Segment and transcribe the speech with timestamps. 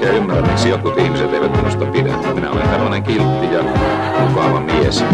[0.00, 2.16] oikein ymmärrä, miksi jotkut ihmiset eivät minusta pidä.
[2.34, 3.62] Minä olen tällainen kiltti ja
[4.28, 5.04] mukava mies.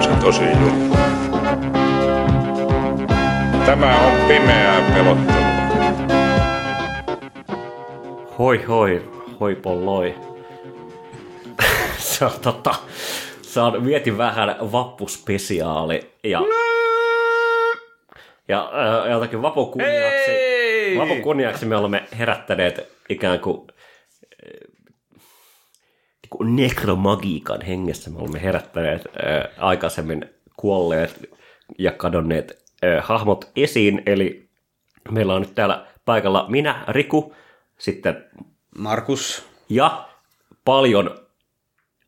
[0.00, 0.96] Se on tosi juttu.
[3.66, 5.48] Tämä on pimeää pelottelua.
[8.38, 9.10] Hoi hoi,
[9.40, 10.14] hoi polloi.
[11.98, 12.74] se on tota,
[13.42, 16.40] se on vietin vähän vappuspesiaali ja
[18.48, 18.72] ja
[19.04, 20.98] äh, jotakin vapun kunniaksi, Hei!
[20.98, 23.66] vapun kunniaksi me olemme herättäneet ikään kuin
[24.44, 24.68] äh,
[26.22, 31.30] niin kuin nekromagiikan hengessä me olemme herättäneet äh, aikaisemmin kuolleet
[31.78, 34.48] ja kadonneet äh, hahmot esiin, eli
[35.10, 37.34] meillä on nyt täällä paikalla minä, Riku,
[37.78, 38.24] sitten
[38.78, 39.46] Markus.
[39.68, 40.08] ja
[40.64, 41.28] paljon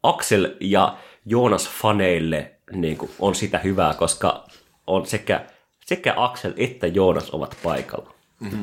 [0.02, 4.46] Axel ja Joonas faneille niin kuin, on sitä hyvää, koska
[4.86, 5.46] on sekä,
[5.90, 8.14] sekä Axel että Joonas ovat paikalla.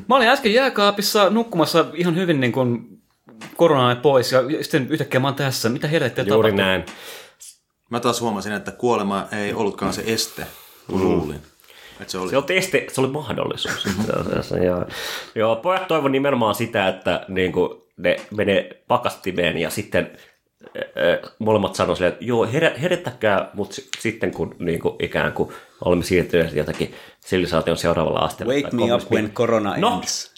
[0.08, 3.02] Mä olin äsken jääkaapissa nukkumassa ihan hyvin niin kuin
[3.56, 5.69] koronaa pois ja sitten yhtäkkiä mä oon tässä.
[5.69, 6.66] Mitä helvettiä Juuri tapahtuu?
[6.66, 6.86] näin.
[7.89, 10.47] Mä taas huomasin, että kuolema ei ollutkaan se este,
[10.89, 11.42] kun luulin.
[12.02, 12.30] Että se oli.
[12.30, 13.88] Se, on testi, se oli mahdollisuus.
[14.25, 14.86] asiassa, ja,
[15.36, 20.12] joo, pojat toivon nimenomaan sitä, että niin kuin, ne menee pakastimeen ja sitten
[21.39, 25.50] molemmat sanoi silleen, että joo, herä, herättäkää, mutta sitten kun niin kuin, ikään kuin
[25.86, 28.53] olemme siirtyneet jotakin sivilisaation seuraavalla asteella.
[28.53, 29.94] Wake me up when corona No.
[29.95, 30.33] ends.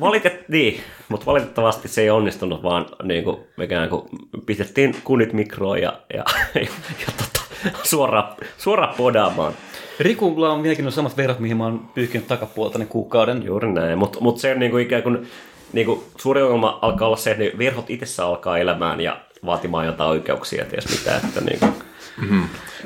[0.00, 4.02] Valitet, niin, mutta valitettavasti se ei onnistunut, vaan niin kuin, ikään kuin
[4.46, 6.60] pistettiin kunnit mikroon ja, ja, ja,
[7.00, 7.40] ja tota,
[7.82, 9.52] suoraan, suoraan podaamaan.
[10.00, 13.42] Rikulla on vieläkin nuo samat verrat, mihin mä oon pyyhkinyt takapuolta ne kuukauden.
[13.44, 15.26] Juuri näin, mutta mut se on niinku ikään kuin,
[15.72, 20.10] niinku, suuri ongelma alkaa olla se, että ne verhot itsessä alkaa elämään ja vaatimaan jotain
[20.10, 21.16] oikeuksia, ties mitä.
[21.16, 21.66] Että niinku,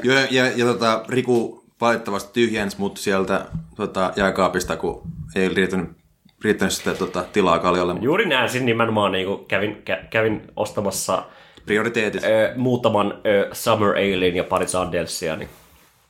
[0.02, 5.02] Joo, ja, ja, ja tota, Riku valitettavasti tyhjensi mut sieltä tota, jääkaapista, kun
[5.34, 5.88] ei riittänyt,
[6.44, 7.94] riittänyt sitä tota, tilaa kaljalle.
[8.00, 11.24] juuri näin, siis nimenomaan niinku, kävin, kä, kävin ostamassa
[11.66, 12.24] Prioriteetit.
[12.24, 15.48] ö, muutaman ö, Summer Alein ja pari Sandelsia, niin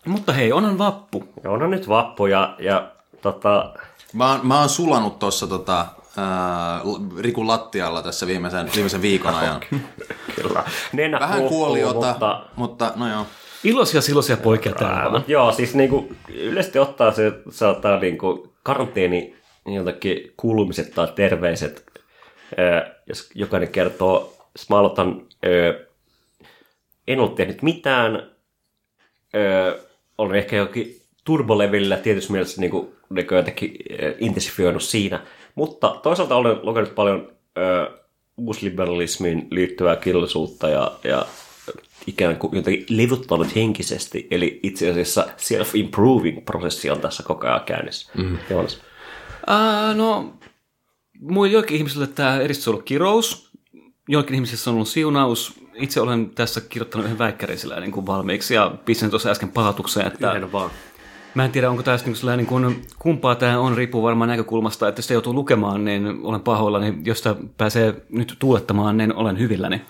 [0.07, 1.25] Mutta hei, onhan vappu.
[1.45, 2.91] ja onhan nyt vappu ja, ja
[3.23, 3.75] tota,
[4.13, 6.81] Mä, oon- mä oon sulanut tuossa tota, ää,
[7.19, 9.61] Rikun lattialla tässä viimeisen, viimeisen viikon ajan.
[10.37, 13.27] kyllä, nenä Vähän kuoliota, mutta mutta, no joo.
[13.65, 19.37] Iloisia siloisia poikia täällä joo, siis niinku, yleisesti ottaa se saattaa niinku karanteeni
[19.67, 21.85] jotakin kuulumiset tai terveiset,
[22.57, 25.51] ää, jos jokainen kertoo, jos mä aloitan, ää,
[27.09, 28.31] en ollut tehnyt mitään,
[29.35, 29.75] ää,
[30.19, 36.59] olen ehkä jokin turbolevillä tietysti mielessä niinku, niinku jotenkin ää, intensifioinut siinä, mutta toisaalta olen
[36.63, 37.91] lukenut paljon ää,
[38.37, 41.27] uusliberalismiin liittyvää kirjallisuutta ja, ja
[42.07, 48.13] ikään kuin jotenkin levuttanut henkisesti, eli itse asiassa self-improving-prosessi on tässä koko ajan käynnissä.
[48.17, 48.39] Mm.
[48.51, 48.81] Joonas.
[49.47, 50.35] Ää, no,
[51.21, 53.51] muille joillekin ihmisille tämä erityisesti on ollut kirous,
[54.09, 55.55] joillekin ihmisille se on ollut siunaus.
[55.75, 60.07] Itse olen tässä kirjoittanut yhden väikkärin sillä niin kuin valmiiksi ja pistin tuossa äsken palautukseen,
[60.07, 60.71] että Yhden vaan.
[61.35, 64.89] Mä en tiedä, onko tässä niin kuin, niin kuin, kumpaa tämä on, riippuu varmaan näkökulmasta,
[64.89, 66.99] että jos sitä joutuu lukemaan, niin olen pahoillani.
[67.05, 69.83] Jos sitä pääsee nyt tuulettamaan, niin olen hyvilläni.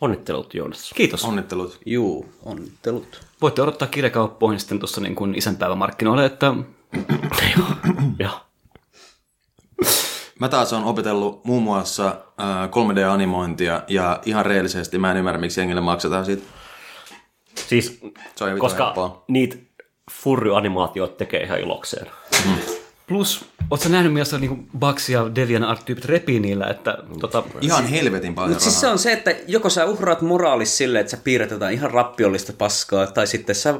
[0.00, 0.92] Onnittelut, Joonas.
[0.94, 1.24] Kiitos.
[1.24, 1.78] Onnittelut.
[1.86, 3.20] Juu, onnittelut.
[3.42, 6.54] Voitte odottaa kirjakauppoihin sitten tuossa niin kuin isänpäivämarkkinoille, että
[8.18, 8.30] Ja.
[10.40, 15.60] Mä taas on opetellut muun muassa ää, 3D-animointia ja ihan reellisesti mä en ymmärrä, miksi
[15.60, 16.42] jengille maksetaan siitä.
[17.54, 18.00] Siis,
[18.36, 19.24] Se koska helppoa.
[19.28, 19.56] niitä
[20.10, 22.06] furry-animaatioita tekee ihan ilokseen.
[23.08, 28.34] plus, ootko nähnyt missä niin Bugs ja Devian Art-tyypit repii niillä, että tota, Ihan helvetin
[28.34, 31.50] paljon Mutta siis se on se, että joko sä uhraat moraalis silleen, että sä piirrät
[31.50, 33.74] jotain ihan rappiollista paskaa, tai sitten sä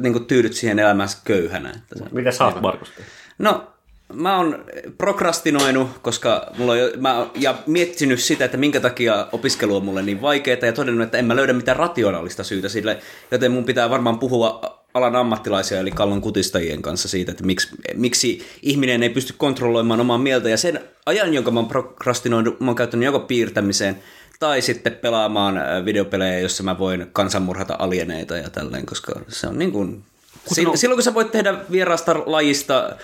[0.00, 1.70] niin tyydyt siihen elämänsä köyhänä.
[1.70, 2.04] Että sä...
[2.12, 2.92] Mitä sä oot, Markus?
[3.38, 3.66] No,
[4.12, 4.64] mä oon
[4.98, 9.84] prokrastinoinut, koska mulla on jo, mä oon, ja miettinyt sitä, että minkä takia opiskelu on
[9.84, 12.98] mulle niin vaikeaa, ja todennut, että en mä löydä mitään rationaalista syytä sille,
[13.30, 18.46] joten mun pitää varmaan puhua alan ammattilaisia, eli kallon kutistajien kanssa siitä, että miksi, miksi
[18.62, 22.76] ihminen ei pysty kontrolloimaan omaa mieltä, ja sen ajan, jonka mä oon prokrastinoinut, mä oon
[22.76, 24.02] käyttänyt joko piirtämiseen,
[24.40, 29.58] tai sitten pelaamaan äh, videopelejä, jossa mä voin kansanmurhata alieneita ja tälleen, koska se on
[29.58, 30.02] niin kuin...
[30.48, 32.96] Kuten Silloin kun sä voit tehdä vieraasta lajista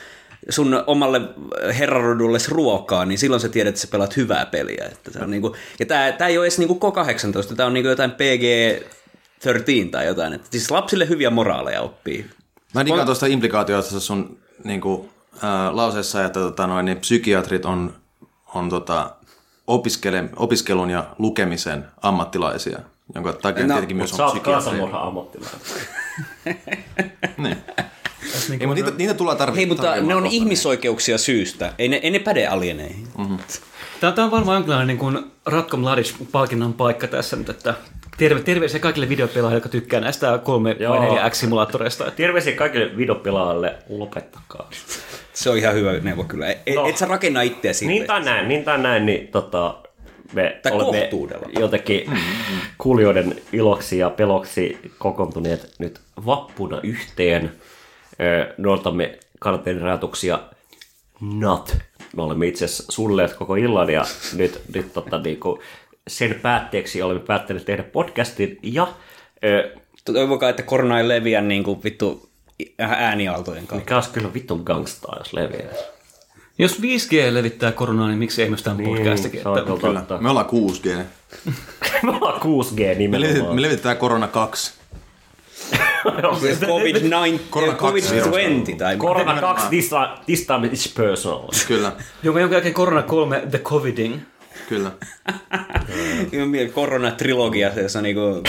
[0.48, 1.20] sun omalle
[1.78, 4.84] herrarodulles ruokaa, niin silloin sä tiedät, että sä pelaat hyvää peliä.
[4.92, 7.88] Että se on niinku, ja tää, tää ei ole edes niinku K18, tää on niinku
[7.88, 8.10] jotain
[9.44, 10.32] PG-13 tai jotain.
[10.32, 12.26] Että siis lapsille hyviä moraaleja oppii.
[12.74, 17.94] Mä digaan tuosta implikaatiosta sun niin kuin, äh, lauseessa, että tota, noin, niin psykiatrit on,
[18.54, 19.10] on tota,
[19.66, 22.78] opiskele, opiskelun ja lukemisen ammattilaisia,
[23.14, 24.52] jonka takia No, tietenkin myös on psykiatri.
[24.52, 25.60] kansanmurha ammattilainen.
[27.38, 27.56] Niin.
[28.60, 29.78] Ei, mutta niitä, niitä tullaan tarvitsemaan.
[29.78, 31.72] Hei, mutta ne on ihmisoikeuksia syystä.
[31.78, 33.08] Ei ne, ei ne päde alieneihin.
[34.00, 37.74] Tämä, tämä on varmaan jonkinlainen niin kuin Ratko Mladic-palkinnon paikka tässä nyt, että
[38.18, 40.92] terve, terveisiä kaikille videopelaajille, jotka tykkää näistä 3 Joo.
[40.96, 42.10] vai 4 X-simulaattoreista.
[42.10, 44.70] Terveisiä kaikille videopelaajille, lopettakaa.
[45.32, 46.46] Se on ihan hyvä neuvo kyllä.
[46.50, 46.88] Et, No.
[46.88, 47.90] et sä rakenna itseä siitä.
[47.92, 49.74] Niin tai näin, niin tai näin, niin tota,
[50.32, 51.46] me Tai olemme kohtuudella.
[51.58, 52.10] jotenkin
[52.78, 57.52] kuulijoiden iloksi ja peloksi kokoontuneet nyt vappuna yhteen.
[58.20, 60.38] Ö, Noudatamme karanteenirajoituksia
[61.20, 61.76] not.
[62.16, 64.04] Me olemme itse asiassa sulleet koko illan ja
[64.36, 65.58] nyt, nyt tota, niinku,
[66.08, 68.88] sen päätteeksi olemme päättäneet tehdä podcastin ja
[69.44, 69.70] ö,
[70.04, 72.30] Toivokaa, että korona ei leviä niin kuin vittu
[72.78, 73.84] ääniaaltojen kautta.
[73.84, 75.72] mikä olisi kyllä vitun gangstaa, jos leviää.
[76.58, 79.42] Jos 5G levittää koronaa, niin miksi ei myös tämän podcastikin?
[79.42, 80.18] se on Että.
[80.18, 80.88] Me ollaan 6G.
[82.02, 83.54] Me ollaan 6G Me, nimenomaan.
[83.54, 84.74] me levitetään korona 2.
[86.04, 91.48] COVID-19, Korona kaksi COVID-20 tai Korona 2, this time, this time it's personal.
[91.68, 91.92] Kyllä,
[92.22, 94.20] jonka, jonka jälkeen korona 3, The Coviding.
[94.68, 94.90] Kyllä.
[96.74, 98.42] korona-trilogia, jossa niinku...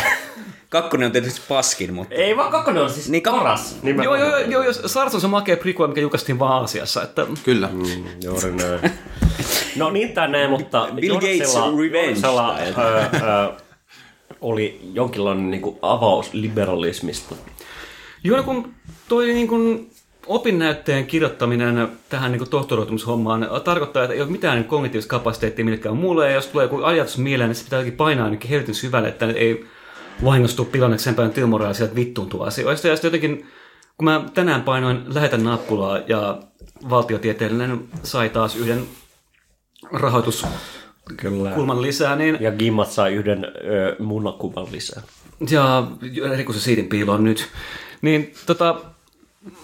[0.70, 2.16] Kakkonen on tietysti paskin, mutta...
[2.16, 3.72] Ei vaan kakkonen on siis Niin, niin, kak- paras.
[3.72, 4.20] Joo, nimenomaan.
[4.20, 7.04] joo, joo, joo, SARS on se makea prequel, mikä julkaistiin vaan Aasiassa.
[7.04, 7.70] Että, Kyllä.
[8.24, 8.92] Juuri näin.
[9.76, 13.54] No niin tai näin, mutta Bill Gates Revenge tai ö, ö,
[14.42, 17.36] oli jonkinlainen niin kuin avaus liberalismista.
[18.24, 18.74] Joo, kun
[19.08, 19.92] toi niin kuin
[20.28, 26.30] opinnäytteen kirjoittaminen tähän niin tohtorioitumishommaan tarkoittaa, että ei ole mitään niin kognitiivista kapasiteettia millekään muulle,
[26.30, 29.26] ja jos tulee joku ajatus mieleen, niin se pitää jotenkin painaa ainakin helvetin syvälle, että
[29.26, 29.66] ei
[30.24, 32.88] vahingostu pilanneeksi sen päivän työmoraali sieltä vittuuntuu asioista.
[32.88, 33.48] Ja sitten jotenkin,
[33.98, 36.40] kun mä tänään painoin lähetä nappulaa ja
[36.90, 38.84] valtiotieteellinen sai taas yhden
[39.92, 40.58] rahoituskulman
[41.18, 41.82] Kyllä.
[41.82, 45.02] lisää, niin Ja Gimmat sai yhden ö, munakuvan lisää.
[45.50, 45.88] ja
[46.36, 47.48] Riku se siitin piiloon nyt.
[48.02, 48.82] Niin tota,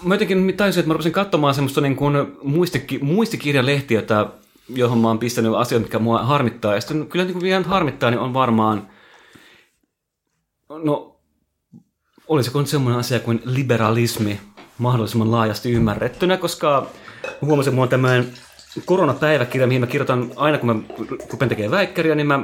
[0.04, 4.28] mä jotenkin tajusin, että mä rupesin katsomaan semmoista niin kuin muistiki, muistikirjalehtiötä,
[4.70, 6.76] johon mä oon pistänyt asioita, mitkä mua harmittaa.
[6.76, 8.88] Ja sitten kyllä niin kuin vielä harmittaa, niin on varmaan,
[10.84, 11.16] no
[12.28, 14.40] olisiko nyt semmoinen asia kuin liberalismi
[14.78, 16.88] mahdollisimman laajasti ymmärrettynä, koska
[17.42, 18.34] huomasin, että mulla on tämmöinen
[18.86, 20.96] koronapäiväkirja, mihin mä kirjoitan aina, kun mä
[21.32, 22.40] rupean tekemään väikkäriä, niin mä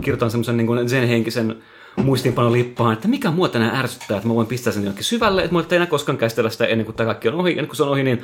[0.00, 1.62] kirjoitan semmoisen niin kuin zen-henkisen
[2.04, 5.52] muistiinpanon lippaan, että mikä mua tänään ärsyttää, että mä voin pistää sen jonnekin syvälle, että
[5.52, 7.82] mulla ei enää koskaan käsitellä sitä ennen kuin tämä kaikki on ohi, ennen kuin se
[7.82, 8.22] on ohi, niin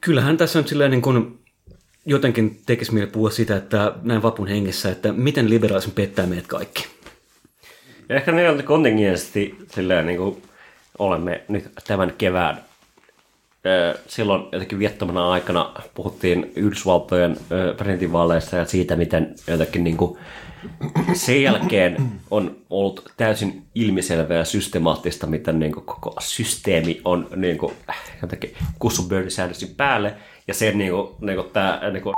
[0.00, 1.38] kyllähän tässä nyt silleen niin kuin
[2.06, 6.86] jotenkin tekisi mieli puhua sitä, että näin vapun hengessä, että miten liberalismi pettää meidät kaikki.
[8.08, 10.42] Ja ehkä ne kontingenssi silleen niin kuin
[10.98, 12.64] olemme nyt tämän kevään
[14.06, 17.36] silloin jotenkin viettomana aikana puhuttiin Yhdysvaltojen
[17.76, 20.18] presidentinvaaleista ja siitä, miten jotenkin niin kuin
[21.12, 21.96] sen jälkeen
[22.30, 27.74] on ollut täysin ilmiselvää ja systemaattista, miten niin kuin koko systeemi on niin kuin,
[28.22, 30.14] jotenkin kussu Bernie Sandersin päälle.
[30.48, 32.14] Ja sen niin kuin, niin kuin tämä niin kuin,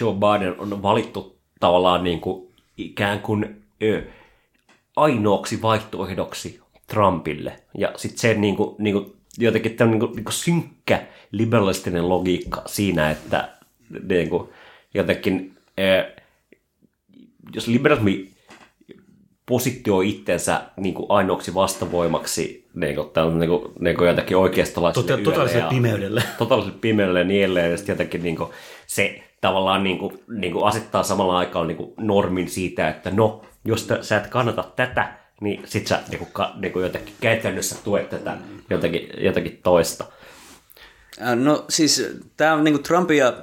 [0.00, 3.62] Joe Biden on valittu tavallaan niin kuin, ikään kuin
[4.96, 6.60] ainoaksi vaihtoehdoksi
[6.92, 7.52] Trumpille.
[7.78, 12.08] Ja sitten se niin kuin, niin kuin, jotenkin tämä niin kuin, niin kuin synkkä liberalistinen
[12.08, 13.48] logiikka siinä, että
[14.08, 14.48] niin kuin,
[14.94, 16.22] jotenkin ö,
[17.54, 18.30] jos liberalismi
[19.46, 25.16] positioi itsensä niin kuin ainoaksi vastavoimaksi niin kuin, tällä, niin kuin, niin kuin jotenkin oikeistolaiselle
[25.16, 26.22] Tota- totaaliselle pimeydelle.
[26.38, 27.70] Totaaliselle pimeydelle ja niin edelleen.
[27.70, 28.50] Ja sitten jotenkin niin kuin,
[28.86, 33.42] se tavallaan niin kuin, niin kuin asettaa samalla aikaan niin kuin normin siitä, että no,
[33.64, 37.76] jos sä et kannata tätä, niin sit sä niin kuin, ka, niin kuin jotenkin käytännössä
[37.84, 38.36] tuet tätä
[38.70, 40.04] jotenkin, jotenkin toista.
[41.22, 43.36] Äh, No siis tämä on niinku Trumpin ja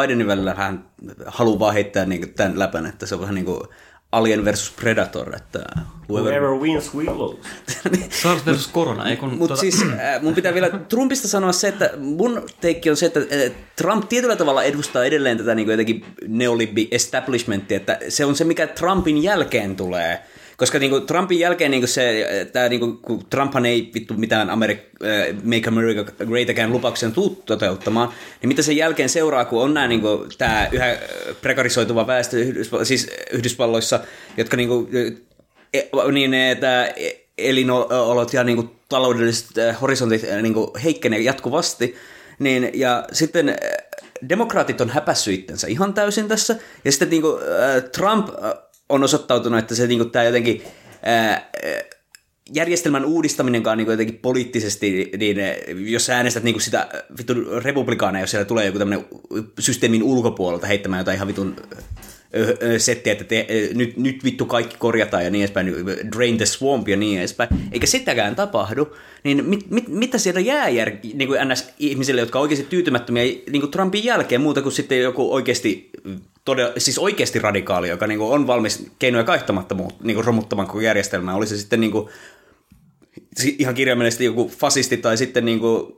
[0.00, 0.84] Bidenin välillä hän
[1.26, 3.66] haluaa vaan heittää niinku tämän läpän, että se on vähän niinku
[4.12, 5.64] Alien versus Predator, että
[6.08, 6.32] whoever...
[6.32, 7.38] Whoever wins, we lose.
[8.22, 9.34] SARS versus korona, ei kun...
[9.34, 13.06] Mutta tota- siis äh, mun pitää vielä Trumpista sanoa se, että mun teikki on se,
[13.06, 18.36] että äh, Trump tietyllä tavalla edustaa edelleen tätä niin jotenkin neolibbi establishmenttia, että se on
[18.36, 20.22] se, mikä Trumpin jälkeen tulee.
[20.56, 25.34] Koska niinku Trumpin jälkeen niinku se, tää niinku, kun Trumphan ei vittu mitään Amerik- äh,
[25.44, 28.08] Make America Great Again lupauksen tuu toteuttamaan,
[28.40, 30.98] niin mitä sen jälkeen seuraa, kun on nämä niinku, tää yhä äh,
[31.40, 34.00] prekarisoituva väestö Yhdysval- siis Yhdysvalloissa,
[34.36, 34.88] jotka niinku,
[35.74, 36.88] e- niin, tämä
[37.38, 39.48] elinolot ja niinku taloudelliset
[39.80, 40.54] horisontit äh, niin
[40.84, 41.96] heikkenee jatkuvasti,
[42.38, 43.56] niin, ja sitten
[44.28, 48.28] demokraatit on häpässyt itsensä ihan täysin tässä, ja sitten niin kuin, äh, Trump
[48.92, 50.62] on osoittautunut, että se niin tämä jotenkin
[51.08, 51.42] äh,
[52.54, 55.36] järjestelmän uudistaminenkaan niin jotenkin poliittisesti, niin
[55.90, 59.06] jos sä äänestät niin sitä vittu republikaaneja, jos siellä tulee joku tämmöinen
[59.58, 61.56] systeemin ulkopuolelta heittämään jotain ihan vitun
[62.78, 65.74] settiä, että te, nyt, nyt vittu kaikki korjataan ja niin edespäin,
[66.16, 70.68] drain the swamp ja niin edespäin, eikä sitäkään tapahdu, niin mit, mit, mitä siellä jää
[70.68, 71.68] jär, niin kuin NS.
[71.78, 75.90] ihmisille, jotka on oikeasti tyytymättömiä niin kuin Trumpin jälkeen muuta kuin sitten joku oikeasti
[76.44, 80.68] todella, siis oikeasti radikaali, joka niin kuin on valmis keinoja kaihtamatta muut, niin kuin romuttamaan
[80.68, 82.08] koko järjestelmää, oli se sitten niin kuin,
[83.58, 85.96] ihan kirjaimellisesti joku fasisti tai sitten niin kuin,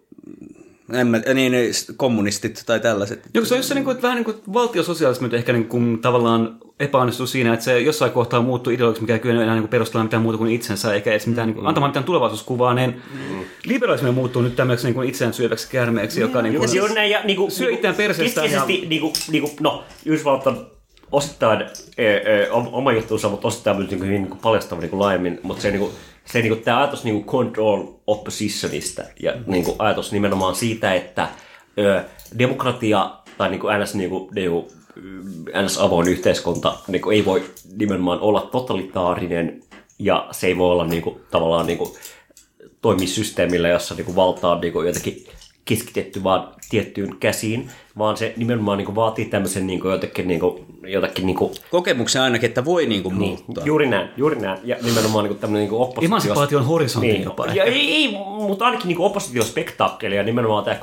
[0.94, 1.52] en mä, niin,
[1.96, 3.28] kommunistit tai tällaiset.
[3.34, 6.56] Joku se on se, niin kuin, että vähän niin kuin valtiososialismi ehkä niin kuin, tavallaan
[6.80, 10.22] epäonnistuu siinä, että se jossain kohtaa muuttuu ideologiksi, mikä ei kyllä enää niin perustella mitään
[10.22, 13.44] muuta kuin itsensä, eikä edes mitään niin kuin, antamaan mitään tulevaisuuskuvaa, niin mm.
[13.64, 17.20] liberalismi muuttuu nyt tämmöiseksi niin kuin itseään syöväksi käärmeeksi, joka niin kuin, Joo, näin, ja,
[17.24, 18.50] niinku, syö itseään perseestään.
[18.50, 18.60] Ja...
[18.60, 20.73] keskeisesti, niinku, niinku, no, Yhdysvallat on
[21.14, 21.62] osittain
[21.98, 25.70] e, e, oma juttuunsa, mutta osittain myös niinku, hyvin niinku, paljastava niinku, laajemmin, mutta se,
[25.70, 25.92] niinku,
[26.24, 31.28] se niinku, tämä ajatus niinku, control oppositionista ja niinku, ajatus nimenomaan siitä, että
[31.78, 32.04] ö,
[32.38, 33.94] demokratia tai niinku, ns.
[33.94, 34.72] Niinku, niinku,
[35.64, 35.78] ns.
[35.78, 37.44] avoin yhteiskunta niinku, ei voi
[37.76, 39.60] nimenomaan olla totalitaarinen
[39.98, 41.96] ja se ei voi olla niinku, tavallaan niinku,
[42.80, 45.26] toimii systeemillä, jossa niinku, valta on niinku, jotenkin
[45.64, 51.52] keskitetty vaan tiettyyn käsiin, vaan se nimenomaan niinku, vaatii tämmöisen niinku, jotenkin, niinku, jotakin niinku,
[51.70, 53.64] Kokemuksen ainakin, että voi niin kuin niin, muuttaa.
[53.64, 54.58] juuri näin, juuri näin.
[54.64, 56.06] Ja nimenomaan niinku tämmöinen niinku oppositio...
[56.06, 57.46] Emansipaation horisontti niin, jopa.
[57.46, 60.76] Ja ei, ei, mutta ainakin niinku oppositiospektaakkeli ja nimenomaan tämä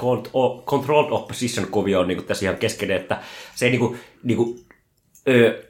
[0.65, 3.19] controlled opposition kuvio on niinku tässä ihan keskeinen, että
[3.55, 4.59] se ei niinku, niinku,
[5.27, 5.63] ö,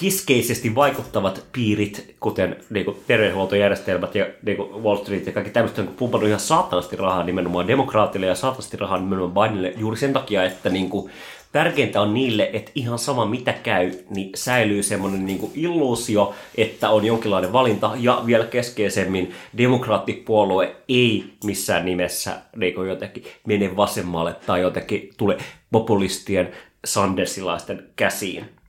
[0.00, 5.98] keskeisesti vaikuttavat piirit, kuten niinku, terveydenhuoltojärjestelmät ja niinku, Wall Street ja kaikki tämmöistä, on niinku,
[5.98, 10.70] pumpannut ihan saatanasti rahaa nimenomaan demokraatille ja saatanasti rahaa nimenomaan Bidenille juuri sen takia, että
[10.70, 11.10] niinku,
[11.52, 17.04] tärkeintä on niille, että ihan sama mitä käy, niin säilyy semmoinen niinku, illuusio, että on
[17.04, 25.10] jonkinlainen valinta ja vielä keskeisemmin demokraattipuolue ei missään nimessä niinku, jotenkin mene vasemmalle tai jotenkin
[25.16, 25.36] tule
[25.70, 26.50] populistien
[26.84, 28.59] sandersilaisten käsiin.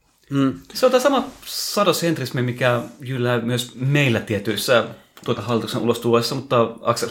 [0.73, 4.83] Se on tämä sama sadosentrismi, mikä jyllää myös meillä tietyissä
[5.25, 7.09] tuota hallituksen ulostuloissa, mutta Aksel,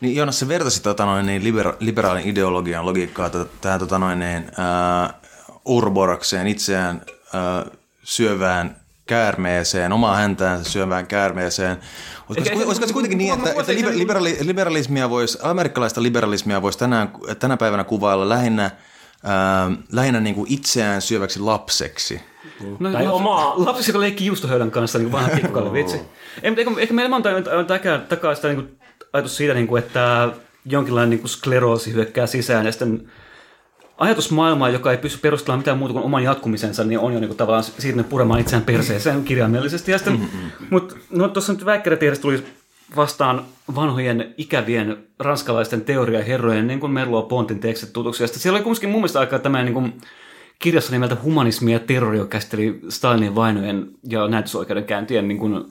[0.00, 4.18] Niin Joonas, se vertasi tota noin, niin libera- liberaalin ideologian logiikkaa t- tähän tota noin,
[4.18, 5.14] niin, ää,
[5.64, 7.66] urborokseen, itseään ää,
[8.02, 11.76] syövään käärmeeseen, omaa häntään syövään käärmeeseen.
[12.28, 16.02] Olisiko, Eikä- se, olisiko se kuitenkin niin, että, että voisin- liber- liberali, liberalismia voisi, amerikkalaista
[16.02, 18.70] liberalismia voisi tänään, tänä päivänä kuvailla lähinnä,
[19.24, 22.20] ää, lähinnä niin kuin itseään syöväksi lapseksi?
[22.78, 25.96] No, Tai omaa- Lapsi, joka leikkii juustohöylän kanssa, niin kuin vanha pikkukalle vitsi.
[26.42, 27.28] Ei, mutta eikö, eikö meillä monta
[27.66, 28.78] takaa, takaa sitä niin kuin,
[29.12, 30.28] ajatus siitä, niin kuin, että
[30.66, 33.08] jonkinlainen niin kuin skleroosi hyökkää sisään ja sitten
[33.98, 37.36] ajatusmaailmaa, joka ei pysty perustelemaan mitään muuta kuin oman jatkumisensa, niin on jo niin kuin,
[37.38, 39.92] tavallaan siirtynyt puremaan itseään perseeseen kirjaimellisesti.
[39.92, 40.28] Ja sitten,
[40.70, 42.44] mutta no, tuossa nyt väikkärätiedestä tuli
[42.96, 48.22] vastaan vanhojen ikävien ranskalaisten teoriaherrojen, niin kuin Merlo Pontin tekstit tutuksi.
[48.22, 49.92] Ja sitten siellä oli kumminkin mun mielestä aika tämmöinen niin kuin,
[50.58, 55.64] kirjassa nimeltä Humanismi ja terrori, joka käsitteli Stalinin vainojen ja näytösoikeudenkäyntien niin kuin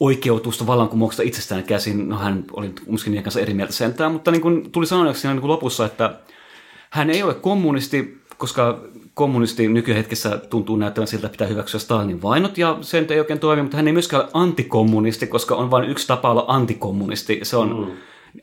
[0.00, 2.08] oikeutusta vallankumouksesta itsestään käsin.
[2.08, 2.74] No hän oli
[3.06, 6.14] niiden kanssa eri mieltä sentään, mutta niin kuin tuli sanoneeksi siinä niin kuin lopussa, että
[6.90, 8.80] hän ei ole kommunisti, koska
[9.14, 13.38] kommunisti nykyhetkessä tuntuu näyttävän siltä, että pitää hyväksyä Stalinin vainot, ja se nyt ei oikein
[13.38, 17.40] toimi, mutta hän ei myöskään ole antikommunisti, koska on vain yksi tapa olla antikommunisti.
[17.42, 17.92] Se on mm.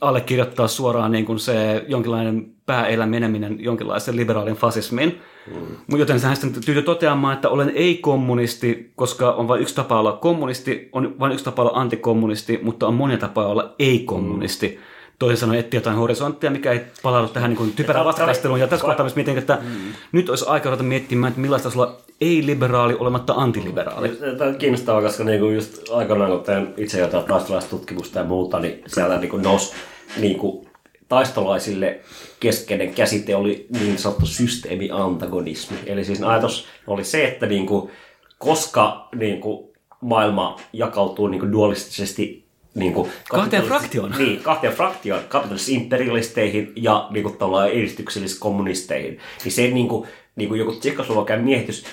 [0.02, 5.22] Allekirjoittaa suoraan niin kuin se jonkinlainen pääelä meneminen jonkinlaisen liberaalin fasismiin.
[5.48, 5.98] Mm.
[6.00, 10.90] Joten hän sitten tyytyy toteamaan, että olen ei-kommunisti, koska on vain yksi tapa olla kommunisti,
[10.92, 14.68] on vain yksi tapa olla antikommunisti, mutta on monia tapoja olla ei-kommunisti.
[14.68, 14.95] Mm.
[15.20, 18.60] Toisin sanoen etsiä jotain horisonttia, mikä ei palaudu tähän niin typerään vastakaisteluun.
[18.60, 19.94] Ja tässä kohtaa myös mietin, että mm.
[20.12, 24.10] nyt olisi aika ruveta miettimään, että millaista olisi olla ei-liberaali olematta antiliberaali.
[24.38, 28.84] Tämä on kiinnostavaa, koska niinku just aikanaan, kun tein itse jotain taistolaistutkimusta ja muuta, niin
[28.88, 29.74] siellä niinku nousi
[30.18, 30.68] niinku
[31.10, 32.00] taistolaisille
[32.40, 35.78] keskeinen käsite oli niin sanottu systeemiantagonismi.
[35.86, 37.92] Eli siis ajatus oli se, että niinku,
[38.38, 42.45] koska niinku, maailma jakautuu niinku dualistisesti
[42.76, 44.14] niinku, Kahteen kapitalis- fraktioon.
[44.18, 49.20] Niin, kahteen fraktioon, kapitalisti-imperialisteihin ja niinku, tavallaan edistyksellisiin kommunisteihin.
[49.44, 51.86] Niin se niinku, niinku joku Tsekoslovakian miehitys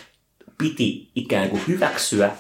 [0.59, 2.31] piti ikään kuin hyväksyä,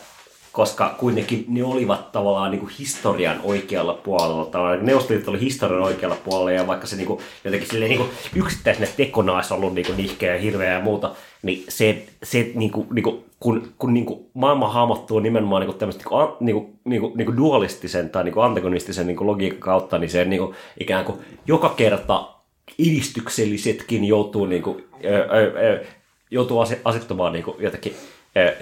[0.52, 4.44] koska kuitenkin ne olivat tavallaan niin kuin historian oikealla puolella.
[4.44, 8.10] Tavallaan Neuvostoliitto oli historian oikealla puolella ja vaikka se niin kuin, jotenkin silleen, niin kuin
[8.34, 12.70] yksittäisenä tekona olisi ollut niin kuin nihkeä ja hirveä ja muuta, niin se, se niin
[12.70, 16.04] kuin, niin kuin kun, kun niin kuin maailma hahmottuu nimenomaan niin kuin tämmöistä
[16.40, 19.98] niin kuin, niin kuin, niin kuin, dualistisen tai niin kuin antagonistisen niin kuin logiikan kautta,
[19.98, 22.28] niin se niin kuin, ikään kuin joka kerta
[22.78, 25.18] edistyksellisetkin joutuu, niin kuin, ö,
[25.58, 25.84] ö,
[26.30, 27.56] joutuu ase- asettumaan niin kuin,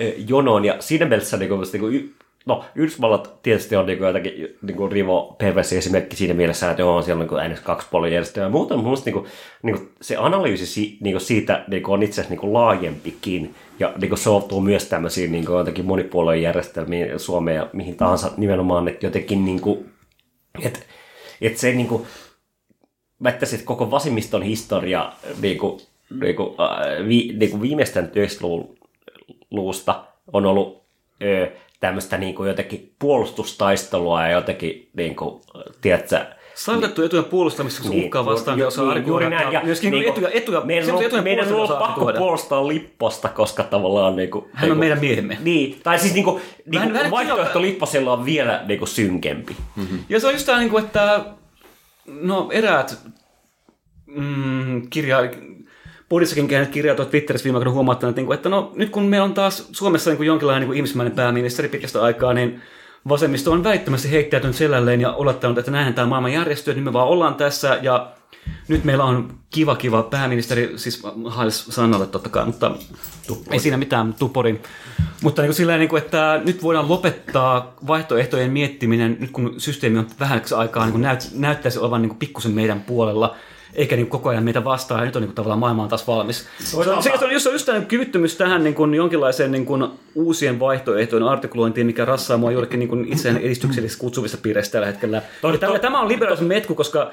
[0.00, 0.64] ö, jonoon.
[0.64, 2.14] Ja siinä mielessä niin kuin, niin kuin,
[2.46, 7.02] No, Yhdysvallat tietysti on niin jotenkin niin kuin Rivo perversi esimerkki siinä mielessä, että on
[7.02, 8.44] siellä niin aina kaksi puolijärjestöä.
[8.44, 9.26] Ja muuten mun niin kuin,
[9.62, 12.52] niin kuin se analyysi si, niin kuin siitä niin kuin on itse asiassa niin kuin
[12.52, 13.54] laajempikin.
[13.78, 18.30] Ja niin kuin soveltuu myös tämmöisiin niin kuin jotenkin monipuolueen järjestelmiin Suomeen ja mihin tahansa
[18.36, 19.92] nimenomaan, että jotenkin niin kuin,
[20.62, 20.80] että,
[21.40, 22.06] että se niin kuin,
[23.22, 25.80] väittäisin, että koko vasemmiston historia niin kuin,
[26.20, 30.82] niin kuin, äh, vi, niin kuin viimeisten 90-luvusta on ollut
[31.80, 35.40] tämmöistä niin kuin jotenkin puolustustaistelua ja jotenkin, niin kuin,
[35.80, 39.52] tiedätkö, Saavutettu etujen puolustamista, kun Niin, uhkaa vastaan, niin osaa niin, juuri näin.
[39.52, 44.16] Ja myöskin niinku, etuja, etuja, meidän on, etujen meidän on pakko puolustaa Lipposta, koska tavallaan...
[44.16, 45.38] Niinku, Hän on niinku, meidän miehemme.
[45.40, 49.56] Niin, tai siis niinku, niinku vähän vaihtoehto kiva- Lipposella on vielä niinku synkempi.
[50.08, 51.24] Ja se on just tämä, niin kuin, että
[52.06, 52.98] no eräät
[54.06, 55.18] mm, kirja,
[56.10, 59.34] Budissakin käyneet kirjautuvat Twitterissä viime aikoina huomattaneet, niin kuin, että no, nyt kun meillä on
[59.34, 62.60] taas Suomessa niin kuin jonkinlainen niin kuin ihmismäinen pääministeri pitkästä aikaa, niin
[63.08, 67.08] vasemmisto on väittömästi heittäytynyt selälleen ja olettanut, että näinhän tämä maailman järjestyy, niin me vaan
[67.08, 68.12] ollaan tässä ja
[68.68, 72.70] nyt meillä on kiva kiva pääministeri, siis Hais Sannalle totta kai, mutta
[73.50, 74.62] ei siinä mitään tuporin.
[75.22, 79.98] Mutta niin kuin sillä niin kuin, että nyt voidaan lopettaa vaihtoehtojen miettiminen, nyt kun systeemi
[79.98, 83.36] on vähäksi aikaa niin kuin näyt, näyttäisi olevan niin kuin pikkusen meidän puolella,
[83.74, 86.06] eikä niin koko ajan meitä vastaan, ja nyt on niin kuin tavallaan maailma on taas
[86.06, 86.46] valmis.
[86.58, 90.60] Se on, se on just, just tämmöinen kyvyttömyys tähän niin kuin jonkinlaiseen niin kuin uusien
[90.60, 95.22] vaihtoehtojen artikulointiin, mikä rassaa mua juurikin niin kuin itseään edistyksellisessä kutsuvista piireissä tällä hetkellä.
[95.52, 97.10] Ja tämä, tämä on liberaalisen metku, koska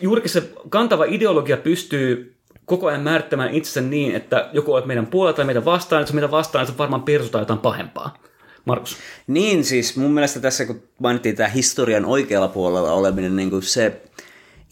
[0.00, 2.34] juurikin se kantava ideologia pystyy
[2.64, 6.16] koko ajan määrittämään itsensä niin, että joku on meidän puolella tai meitä vastaan, että se
[6.16, 8.18] on meitä vastaan, että se varmaan persutaan jotain pahempaa.
[8.64, 8.96] Markus.
[9.26, 14.02] Niin siis mun mielestä tässä kun mainittiin tämä historian oikealla puolella oleminen, niin kuin se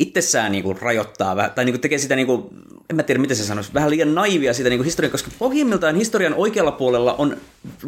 [0.01, 2.45] itsessään niin kuin rajoittaa vähän, tai niin kuin tekee sitä, niin kuin,
[2.91, 5.97] en mä tiedä miten se sanoisi, vähän liian naivia siitä niin kuin historian, koska pohjimmiltaan
[5.97, 7.37] historian oikealla puolella on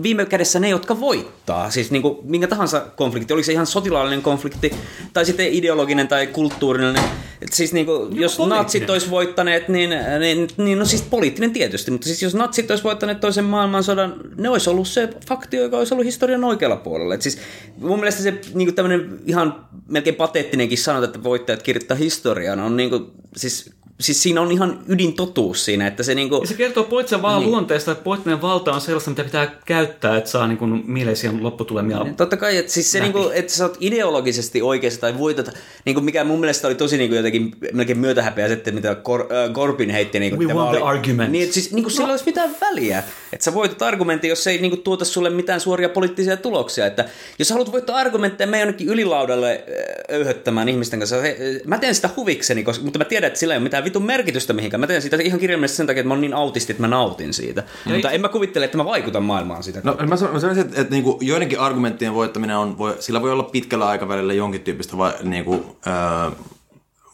[0.02, 1.70] viime kädessä ne, jotka voittaa.
[1.70, 4.72] Siis niin kuin, minkä tahansa konflikti, oli se ihan sotilaallinen konflikti,
[5.12, 6.96] tai sitten ideologinen tai kulttuurinen.
[7.42, 8.62] Et siis niin kuin, jos poliittinen.
[8.62, 12.84] natsit olisi voittaneet, niin, niin, niin no siis poliittinen tietysti, mutta siis jos natsit olisi
[12.84, 17.14] voittaneet toisen maailmansodan, ne olisi ollut se faktio, joka olisi ollut historian oikealla puolella.
[17.14, 17.38] Et siis
[17.76, 22.90] mun mielestä se niin tämmöinen ihan melkein pateettinenkin sanota, että voittajat kirjoittaa historian, on niin
[22.90, 23.70] kuin, siis,
[24.02, 27.40] siis siinä on ihan ydintotuus siinä, että se niin kuin, Ja se kertoo poliittisen vallan
[27.40, 27.50] niin.
[27.50, 32.06] luonteesta, että poliittinen valta on sellaista, mitä pitää käyttää, että saa niin kuin mieleisiä lopputulemia.
[32.16, 35.50] Totta kai, että siis se, niinku, että sä oot ideologisesti oikeassa tai voitat,
[35.84, 39.90] niinku, mikä mun mielestä oli tosi niinku, jotenkin melkein myötähäpeä sitten, mitä Kor, äh, Corbyn
[39.90, 40.20] heitti.
[40.20, 41.32] Niinku, We won vaan the argument.
[41.32, 44.58] Niin, että siis niinku, sillä olisi mitään väliä, että sä voitat argumentin, jos se ei
[44.58, 46.86] niinku, tuota sulle mitään suoria poliittisia tuloksia.
[46.86, 47.04] Että
[47.38, 51.16] jos sä haluat voittaa argumentteja, me jonnekin ylilaudalle äh, öyhöttämään ihmisten kanssa.
[51.16, 51.22] Äh,
[51.64, 54.52] mä teen sitä huvikseni, koska, mutta mä tiedän, että sillä ei ole mitään vitun merkitystä
[54.52, 54.80] mihinkään.
[54.80, 57.34] Mä teen sitä ihan kirjaimellisesti sen takia, että mä oon niin autisti, että mä nautin
[57.34, 57.62] siitä.
[57.84, 59.80] Mutta en mä kuvittele, että mä vaikutan maailmaan sitä.
[59.84, 63.86] No mä sanoisin, että, että niinku joidenkin argumenttien voittaminen on, voi, sillä voi olla pitkällä
[63.86, 66.32] aikavälillä jonkin tyyppistä va, niinku, ää,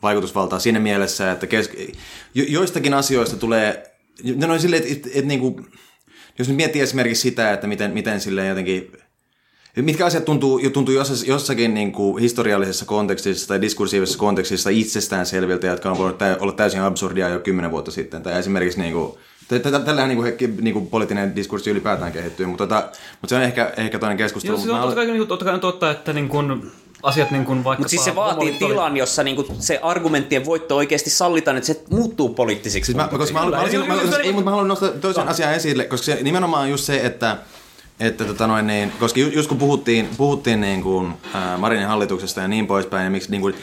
[0.03, 1.71] vaikutusvaltaa siinä mielessä, että kes,
[2.35, 3.93] jo, joistakin asioista tulee,
[4.37, 5.61] no noin silleen, että, että, että niinku,
[6.39, 8.93] jos nyt miettii esimerkiksi sitä, että miten, miten silleen jotenkin,
[9.83, 15.91] Mitkä asiat tuntuu, tuntuu joss- jossakin niin kuin historiallisessa kontekstissa tai diskursiivisessa kontekstissa itsestäänselviltä, jotka
[15.91, 18.23] on voinut olla täysin absurdia jo kymmenen vuotta sitten.
[18.23, 19.13] Tai esimerkiksi niin kuin,
[19.49, 23.37] tä- tä- tällähän niin kuin, niin kuin poliittinen diskurssi ylipäätään kehittyy, mutta, tota, mutta se
[23.37, 24.57] on ehkä, ehkä toinen keskustelu.
[24.57, 26.71] Joo, se on Mä totta haluan- kai, niin, totta kai on totta, että niin kuin,
[27.03, 27.81] asiat niin kuin vaikka...
[27.81, 32.29] Mutta siis se vaatii tilan, jossa niinku se argumenttien voitto oikeasti sallitaan, että se muuttuu
[32.29, 32.87] poliittisiksi.
[32.93, 35.29] Siis mä, koska mä, haluan- mä, haluaisin- mä, mä, ei, mutta mä haluan nostaa toisen
[35.29, 37.37] asian esille, koska se nimenomaan on just se, että
[38.01, 42.41] että tota noin, niin, koska ju- just kun puhuttiin, puhuttiin niin kuin, ää, Marinin hallituksesta
[42.41, 43.55] ja niin poispäin, ja, miksi, niin kuin,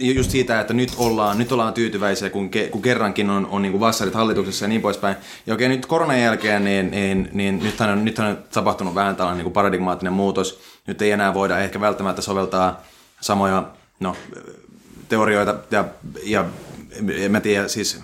[0.00, 3.72] just siitä, että nyt ollaan, nyt ollaan tyytyväisiä, kun, ke, kun kerrankin on, on niin
[3.72, 5.16] kuin vassarit hallituksessa ja niin poispäin.
[5.46, 9.38] Ja okei, nyt koronan jälkeen, niin, niin, niin nythän, on, nythän on tapahtunut vähän tällainen
[9.38, 10.60] niin kuin paradigmaattinen muutos.
[10.86, 12.82] Nyt ei enää voida ehkä välttämättä soveltaa
[13.20, 13.64] samoja
[14.00, 14.16] no,
[15.08, 15.84] teorioita ja,
[16.24, 16.44] ja
[17.14, 18.00] en mä tiedä, siis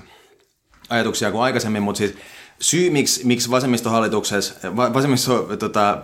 [0.88, 2.14] ajatuksia kuin aikaisemmin, mutta siis
[2.60, 5.98] syy, miksi, miksi vasemmistohallituksessa, va- vasemmisto, tota,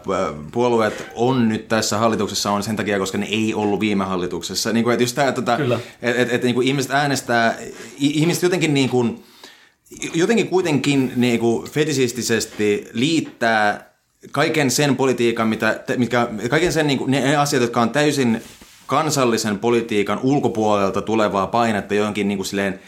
[0.52, 4.72] puolueet on nyt tässä hallituksessa on sen takia, koska ne ei ollut viime hallituksessa.
[4.72, 5.58] Niin kuin, että just tämä, tota,
[6.02, 7.58] että et, et, niin kuin ihmiset äänestää,
[7.98, 9.24] ihmiset jotenkin niin kuin,
[10.14, 13.94] jotenkin kuitenkin niin kuin fetisistisesti liittää
[14.32, 18.42] kaiken sen politiikan, mitä, mitkä, kaiken sen niin kuin, ne, asiat, jotka on täysin
[18.86, 22.80] kansallisen politiikan ulkopuolelta tulevaa painetta johonkin niin kuin silleen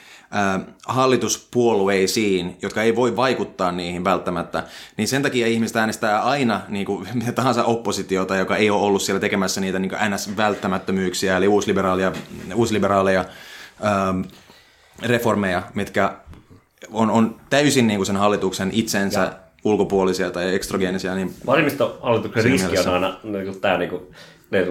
[0.86, 4.62] hallituspuolueisiin, jotka ei voi vaikuttaa niihin välttämättä,
[4.96, 9.02] niin sen takia ihmiset äänestää aina niin kuin, mitä tahansa oppositiota, joka ei ole ollut
[9.02, 12.12] siellä tekemässä niitä niin NS-välttämättömyyksiä, eli uusliberaaleja,
[12.54, 13.24] uusliberaaleja
[13.82, 14.14] ää,
[15.02, 16.12] reformeja, mitkä
[16.92, 19.32] on, on täysin niin kuin sen hallituksen itsensä ja.
[19.64, 21.14] ulkopuolisia tai ekstrogeenisia.
[21.14, 22.90] Niin Vasemmistohallituksen riski mielessä.
[22.90, 24.02] on aina niin tämä niin kuin,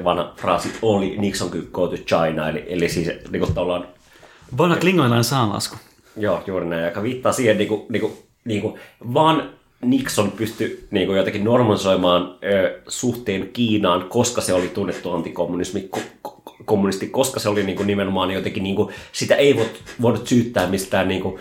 [0.03, 3.94] vanha fraasi oli Nixon could go to China, eli, eli siis niin kuin, tavallaan
[4.57, 5.75] Vanha klingoilainen saanlasku.
[6.17, 8.13] Joo, juuri näin, joka viittaa siihen, niin kuin, niin kuin,
[8.45, 8.79] niin kuin,
[9.13, 9.49] vaan
[9.81, 15.99] Nixon pystyi niin kuin jotenkin normalisoimaan ö, suhteen Kiinaan, koska se oli tunnettu antikommunismi, ko,
[16.21, 20.27] ko, kommunisti, koska se oli niin kuin, nimenomaan jotenkin, niin kuin, sitä ei voinut, voinut
[20.27, 21.39] syyttää mistään niin kuin,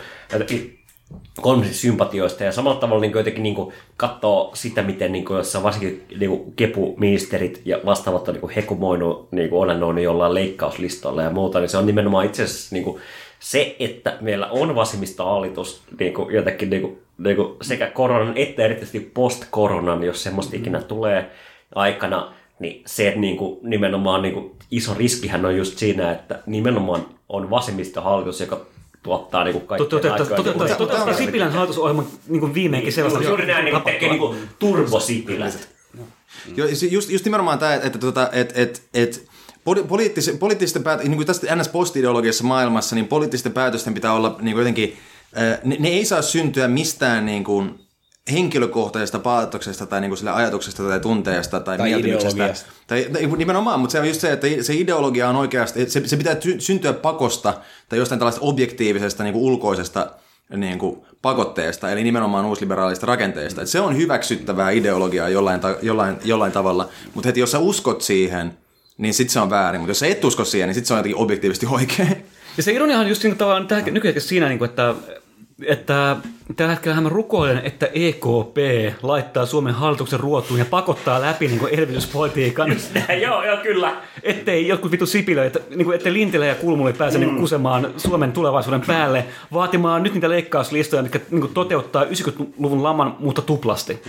[1.42, 5.62] jotenkin sympatioista ja samalla tavalla niin jotenkin niin kuin, katsoo sitä, miten niin kuin, jossa
[5.62, 11.22] varsinkin niin kuin, kepuministerit ja vastaavat on niin kuin, hekumoinut niin kuin, olennoinut jollain leikkauslistoilla
[11.22, 13.00] ja muuta, niin se on nimenomaan itse asiassa niin kuin,
[13.40, 18.64] se, että meillä on vasemmistohallitus niin kuin, jotenkin niin kuin, niin kuin, sekä koronan että
[18.64, 21.30] erityisesti post-koronan, jos semmoista ikinä tulee
[21.74, 26.42] aikana, niin se, että niin kuin, nimenomaan niin kuin, iso riskihän on just siinä, että
[26.46, 28.66] nimenomaan on vasemmistohallitus, joka
[29.04, 33.22] tuottaa niin kuin kaikkien Toteuttaa niin toteuttaa Sipilän hallitusohjelman niin viimeinkin sellaista.
[33.22, 35.52] Juuri näin, niin tekee niin kuin turbosipilä.
[36.56, 39.18] Jo, se- just, just nimenomaan tämä, että, että, että, että, että
[39.64, 44.54] poli- poliittis, poliittisten päät- niin kuin tästä NS-postideologiassa maailmassa, niin poliittisten päätösten pitää olla niin
[44.54, 44.96] kuin jotenkin,
[45.64, 47.83] ne, ne ei saa syntyä mistään niin kuin
[48.32, 52.54] henkilökohtaisesta päätöksestä tai niin kuin sille ajatuksesta tai tunteesta tai, Tai mieltymyksestä.
[52.86, 56.16] Tai, tai nimenomaan, mutta se on just se, että se ideologia on oikeasti, se, se
[56.16, 57.54] pitää ty- syntyä pakosta
[57.88, 60.10] tai jostain tällaista objektiivisesta niin kuin ulkoisesta
[60.56, 63.62] niin kuin pakotteesta, eli nimenomaan uusliberaalista rakenteesta.
[63.62, 68.02] Et se on hyväksyttävää ideologiaa jollain, ta- jollain, jollain tavalla, mutta heti jos sä uskot
[68.02, 68.58] siihen,
[68.98, 70.98] niin sit se on väärin, mutta jos sä et usko siihen, niin sit se on
[70.98, 72.26] jotenkin objektiivisesti oikein.
[72.56, 74.94] Ja se ironiahan on just niin tavallaan tällä nykyhetkessä siinä, niin kuin, että,
[75.66, 76.16] että
[76.56, 78.56] tällä hetkellä mä rukoilen, että EKP
[79.02, 82.76] laittaa Suomen hallituksen ruotuun ja pakottaa läpi niin kuin elvytyspolitiikan.
[83.22, 83.96] joo, joo, kyllä.
[84.22, 87.24] Ettei jotkut vitu Sipilä, että, niin kuin, ettei Lintilä ja Kulmuli pääse mm.
[87.24, 93.16] niin kusemaan Suomen tulevaisuuden päälle, vaatimaan nyt niitä leikkauslistoja, mitkä niin kuin, toteuttaa 90-luvun laman,
[93.18, 94.02] mutta tuplasti.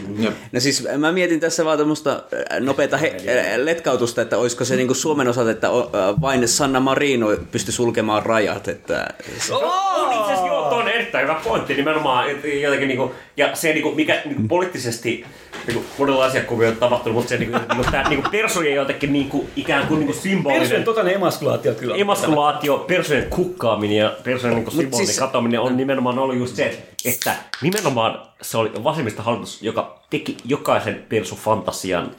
[0.52, 2.24] No siis mä mietin tässä vaan tämmöistä
[2.60, 7.28] nopeata he, äh, letkautusta, että olisiko se niinku Suomen osalta, että äh, vain Sanna Marino
[7.52, 8.68] pysty sulkemaan rajat.
[8.68, 9.08] Että
[9.52, 12.25] On itse asiassa joo, on erittäin hyvä pointti nimenomaan.
[12.62, 15.26] Jotenkin, niinku, ja se, niinku, mikä niinku, poliittisesti
[15.68, 19.88] niinku, monella asiakuvia on tapahtunut, mutta se niinku, niinku, tämä niinku, persojen jotenkin niinku, ikään
[19.88, 21.96] kuin niinku, Persojen symbolinen totainen emaskulaatio kyllä.
[21.96, 27.36] emaskulaatio, persojen kukkaaminen ja persojen niin symbolinen siis- katoaminen on nimenomaan ollut just se, että
[27.62, 32.12] nimenomaan se oli vasemmista hallitus, joka teki jokaisen persu fantasian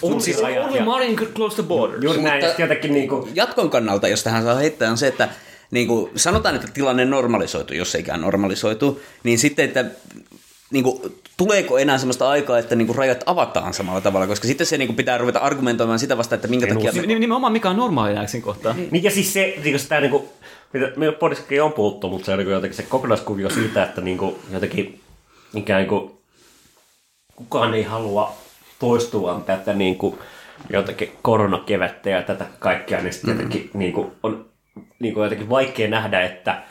[0.00, 2.04] sunsirajat only ja Martin could close the borders.
[2.04, 5.28] juuri näin, sitten jotenkin niinku, jatkon kannalta, jos tähän saa heittää, on se, että
[5.74, 9.84] niin kuin sanotaan, että tilanne normalisoitu, jos eikään normalisoitu, niin sitten, että
[10.70, 11.00] niin kuin,
[11.36, 14.88] tuleeko enää sellaista aikaa, että niin kuin, rajat avataan samalla tavalla, koska sitten se niin
[14.88, 16.92] kuin, pitää ruveta argumentoimaan sitä vastaan, että minkä takia...
[16.92, 18.74] Nim- Nimenomaan mikä on normaali näin kohtaa.
[18.90, 20.28] Niin ja siis se, niin sitä niinku,
[20.72, 24.38] mitä meillä podissakin on puhuttu, mutta se on niinku jotenkin se kokonaiskuvio siitä, että niinku,
[24.52, 25.00] jotenkin
[25.54, 26.10] ikään kuin
[27.36, 28.36] kukaan ei halua
[28.78, 30.18] toistuvan tätä niinku,
[30.70, 34.53] jotenkin koronakevättä ja tätä kaikkea, niin sitten jotenkin niinku, on
[34.98, 36.62] niinku, jotenkin vaikea nähdä, että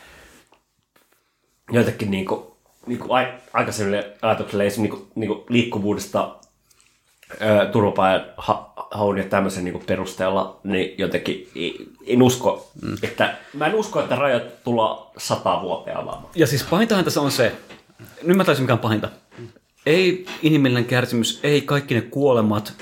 [1.72, 6.36] jotenkin niinku, niinku, ai, aikaisemmille ajatuksille esimerkiksi niinku, niinku liikkuvuudesta
[7.42, 11.48] ö, turvapaikanhaun ja tämmöisen niin perusteella, niin jotenkin
[12.06, 12.96] en usko, mm.
[13.02, 16.32] että mä en usko, että rajat tulla sata vuoteen avaamaan.
[16.34, 17.52] Ja siis pahintahan tässä on se,
[18.22, 19.08] nyt mä taisin mikä on pahinta.
[19.86, 22.72] Ei inhimillinen kärsimys, ei kaikki ne kuolemat,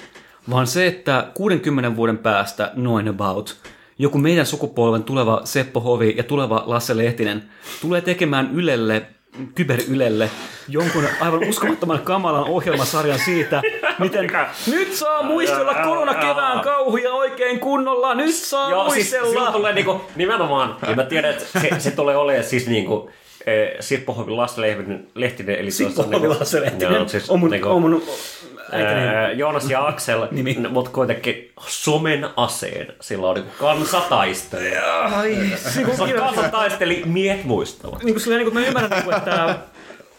[0.50, 3.56] vaan se, että 60 vuoden päästä noin about
[3.98, 7.42] joku meidän sukupolven tuleva Seppo Hovi ja tuleva Lasse Lehtinen
[7.80, 9.02] tulee tekemään Ylelle,
[9.54, 10.30] kyberylelle,
[10.68, 13.62] jonkun aivan uskomattoman kamalan ohjelmasarjan siitä,
[13.98, 14.30] miten
[14.66, 19.28] nyt saa muistella koronakevään kauhuja oikein kunnolla, nyt saa Joo, siis muistella.
[19.28, 23.10] silloin tulee niinku, nimenomaan, ja mä tiedän, että se, se tulee olemaan siis niinku,
[23.46, 24.32] eh, Sippo Hovi
[25.14, 28.02] Lehtinen, eli Hovi niinku- Lehtinen joo, siis on mun, niinku- on mun
[28.72, 29.00] äitini.
[29.00, 30.28] Ää, Joonas ja Aksel,
[30.70, 32.92] mutta kuitenkin somen aseen.
[33.00, 34.64] Sillä on niinku kansataistelu.
[35.14, 38.02] Ai, se on kansataisteli, miehet muistavat.
[38.02, 39.56] niin kuin, silleen, niin kuin mä ymmärrän, niin kuin, että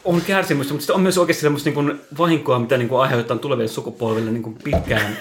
[0.06, 3.38] on kärsimystä, mutta sitten on myös oikeasti semmoista niin kuin, vahinkoa, mitä niin kuin, aiheuttaa
[3.38, 5.18] tuleville sukupolville niin kuin, pitkään.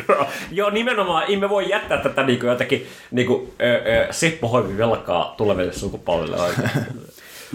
[0.50, 5.72] Joo, nimenomaan, emme voi jättää tätä niinku jotakin niinku, ö, ö, Seppo Hoivi velkaa tuleville
[5.72, 6.36] sukupolville.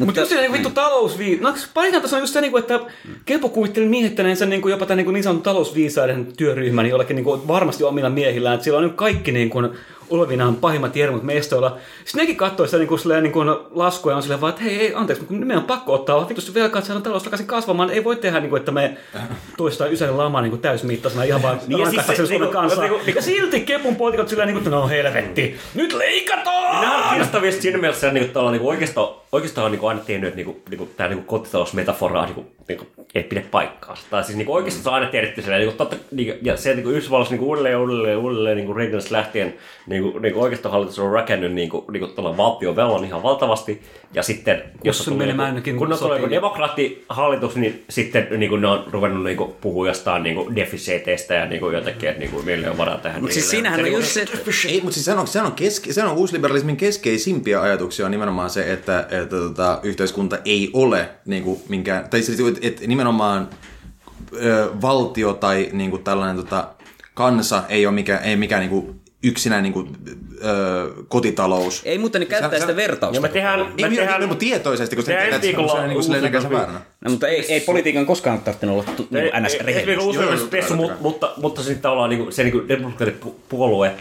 [0.05, 1.39] Mutta just se niin vittu talousvii...
[1.41, 2.79] No pahinta tässä on just se, niin kuin, että
[3.25, 7.23] Kepo kuvitteli miehittäneensä niin kuin, jopa tämän niin, kuin, niin sanotun talousviisaiden työryhmän jollekin niin
[7.23, 8.55] kuin, varmasti omilla miehillään.
[8.55, 9.69] Että sillä on niin kaikki niin kuin,
[10.09, 11.77] olevinaan pahimmat jermut mestoilla.
[12.05, 14.79] Sitten nekin katsoi sitä niin kuin, silleen, niin kuin laskuja on silleen vaan, että hei,
[14.79, 17.89] ei, anteeksi, mutta meidän on pakko ottaa vitusti velkaa, että saadaan talous takaisin kasvamaan.
[17.89, 18.97] Ei voi tehdä, niin kuin, että me
[19.57, 22.83] toistaan Ysärin lamaa niin kuin täysmittaisena ihan vaan Niin, siis rankaistakseen se- Suomen niinku- kansaa.
[22.83, 26.81] niinku- Ja silti Kepun poliitikot silleen, niin kuin, että no helvetti, nyt leikataan!
[26.81, 30.27] Nämä on kiinnostavia siinä mielessä, niin kuin, niin oikeastaan, oikeastaan on niin kuin aina tiennyt,
[30.27, 33.41] että niin kuin, niin kuin, tämä niin kuin kotitalousmetaforaa niin kuin, niin kuin, ei pidä
[33.51, 34.03] paikkaansa.
[34.09, 36.45] Tai siis niin kuin, oikeastaan se on aina tiedetty silleen, niin kuin, totta, niin kuin,
[36.45, 39.53] ja se niin kuin Yhdysvalloissa niin kuin, uudelleen ja uudelleen, uudelleen niin kuin Reaganista lähtien
[39.87, 43.05] niin kuin, niin kuin oikeastaan hallitus on rakennut niin kuin, niin kuin tuolla valtion velan
[43.05, 43.81] ihan valtavasti.
[44.13, 48.49] Ja sitten, Jos kun se tulee- ainakin kun on tulee joku demokraattihallitus, niin sitten niin
[48.49, 52.09] kuin, ne on ruvennut niin kuin, puhua jostain niin kuin, defiseteistä ja niin kuin, jotenkin,
[52.09, 53.21] että niin kuin, meillä on varaa tähän.
[53.21, 54.25] Mutta siis niin, siinähän on niin just se,
[54.67, 58.49] Ei, mutta siis sehän on, sehän on, keske, sehän on uusliberalismin keskeisimpiä ajatuksia on nimenomaan
[58.49, 63.49] se, että, että tota, yhteiskunta ei ole niin kuin, minkään, tai siis, että, että nimenomaan
[64.41, 66.67] ö, valtio tai niin kuin tällainen tota,
[67.13, 69.97] kansa ei ole mikään, ei mikään niin kuin, yksinään niin kuin,
[70.43, 71.81] ö, kotitalous.
[71.85, 73.17] ei mutta ne käyttää Sä- sitä sä- vertausta.
[73.17, 75.41] Ja me tehdään, Ei, me tehdään, tehdään, niin, mutta tietoisesti, kun se tehdään ensi on
[75.41, 76.81] viikolla niin kuin vääränä.
[77.05, 79.53] No, mutta ei, ei politiikan koskaan tarvinnut olla tu, niin ns.
[79.53, 82.53] Ei- ei- ei- uusi spessu, joo, mutta, mutta, mutta sitten tavallaan niin kuin, se niin
[83.49, 83.91] puolue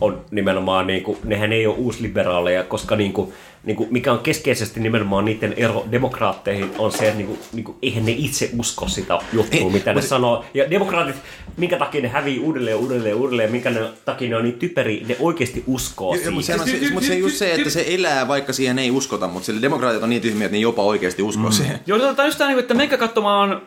[0.00, 3.32] on nimenomaan, niin kuin, nehän ei ole uusliberaaleja, koska niin kuin,
[3.64, 7.64] niin kuin, mikä on keskeisesti nimenomaan niiden ero demokraatteihin on se, että niin kuin, niin
[7.64, 10.44] kuin, eihän ne itse usko sitä juttua, mitä ne mutta- sanoo.
[10.54, 11.16] Ja demokraatit,
[11.56, 15.16] minkä takia ne hävii uudelleen, uudelleen, uudelleen, minkä ne, takia ne on niin typeri, ne
[15.20, 16.42] oikeasti uskoo mutta siihen.
[16.42, 19.46] se, on, se, mutta se just se, että se elää, vaikka siihen ei uskota, mutta
[19.46, 21.80] sille demokraatit on niin tyhmiä, että ne jopa oikeasti uskoo siihen.
[21.86, 23.62] Joo, tämä on just tämä, että menkää katsomaan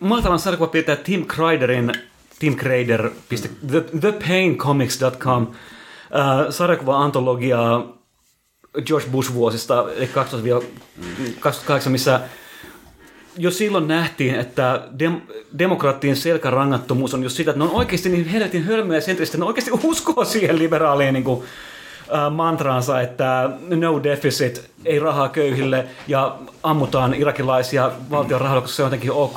[0.00, 1.92] mahtavan sarjakuva pitää Tim Kreiderin
[2.44, 2.56] Tim
[3.70, 5.48] the, thepaincomics.com uh,
[6.50, 7.98] sarjakuva-antologiaa
[8.86, 12.20] George Bush-vuosista, eli 2008, missä
[13.38, 18.28] jo silloin nähtiin, että dem- demokraattien selkärangattomuus on just sitä, että ne on oikeasti niin
[18.28, 21.44] helvetin hölmöjä sentristä, ne oikeasti uskoo siihen liberaaliin niin kuin,
[22.14, 28.82] äh, mantraansa, että no deficit, ei rahaa köyhille ja ammutaan irakilaisia valtion rahalla, koska se
[28.82, 29.36] on jotenkin ok.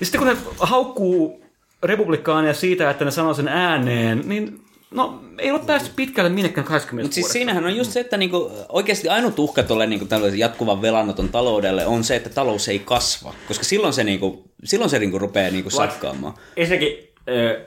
[0.00, 1.41] Ja sitten kun ne haukkuu
[1.82, 7.04] republikaaneja siitä, että ne sanoo sen ääneen, niin no ei ole päästy pitkälle minnekään 20
[7.04, 11.28] Mutta siis siinähän on just se, että niinku, oikeasti ainut uhka tuolle niinku, jatkuvan velanoton
[11.28, 13.34] taloudelle on se, että talous ei kasva.
[13.48, 16.34] Koska silloin se, niinku, silloin se niinku, rupeaa niinku, sakkaamaan.
[16.56, 16.96] Ensinnäkin,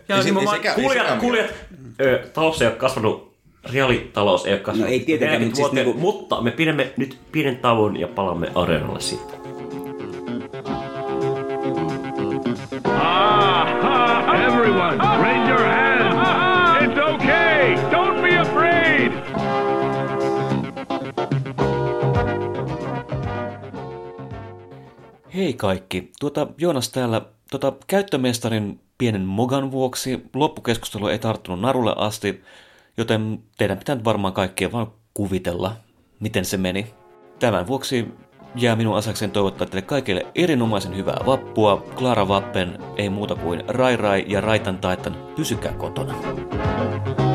[0.10, 0.30] Ja se-
[1.20, 1.54] kuulijat
[2.02, 3.34] ö, talous ei ole kasvanut,
[3.74, 4.88] reaalitalous ei ole kasvanut.
[4.88, 8.52] No ei tietenkään, 40 mutta siis niinku- mutta me pidämme nyt pienen tauon ja palaamme
[8.56, 9.35] areenalle siitä.
[25.36, 27.22] Hei kaikki, tuota Joonas täällä.
[27.52, 32.44] Tuota, käyttömestarin pienen mogan vuoksi loppukeskustelu ei tarttunut narulle asti,
[32.98, 35.76] joten teidän pitää nyt varmaan kaikkien vaan kuvitella,
[36.20, 36.88] miten se meni.
[37.40, 38.08] Tämän vuoksi
[38.56, 41.84] jää minun asakseen toivottaa teille kaikille erinomaisen hyvää vappua.
[41.96, 46.16] Klara Vappen, ei muuta kuin Rai Rai ja Raitan Taitan, pysykää kotona.
[46.22, 47.35] Se